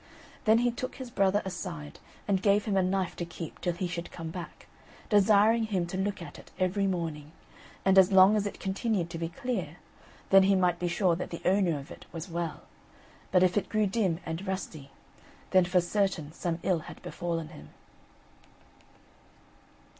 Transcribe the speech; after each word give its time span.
Then 0.45 0.57
he 0.65 0.71
took 0.71 0.95
his 0.95 1.11
brother 1.11 1.43
aside, 1.45 1.99
and 2.27 2.41
gave 2.41 2.65
him 2.65 2.75
a 2.75 2.81
knife 2.81 3.15
to 3.17 3.23
keep 3.23 3.61
till 3.61 3.73
he 3.73 3.87
should 3.87 4.11
come 4.11 4.31
back, 4.31 4.65
desiring 5.09 5.65
him 5.65 5.85
to 5.85 5.95
look 5.95 6.23
at 6.23 6.39
it 6.39 6.49
every 6.57 6.87
morning, 6.87 7.33
and 7.85 7.99
as 7.99 8.11
long 8.11 8.35
as 8.35 8.47
it 8.47 8.59
continued 8.59 9.11
to 9.11 9.19
be 9.19 9.29
clear, 9.29 9.77
then 10.31 10.41
he 10.41 10.55
might 10.55 10.79
be 10.79 10.87
sure 10.87 11.15
that 11.15 11.29
the 11.29 11.43
owner 11.45 11.77
of 11.77 11.91
it 11.91 12.05
was 12.11 12.29
well; 12.29 12.63
but 13.31 13.43
if 13.43 13.57
it 13.59 13.69
grew 13.69 13.85
dim 13.85 14.19
and 14.25 14.47
rusty, 14.47 14.89
then 15.51 15.65
for 15.65 15.79
certain 15.79 16.31
some 16.31 16.57
ill 16.63 16.79
had 16.79 16.99
befallen 17.03 17.49
him. 17.49 17.69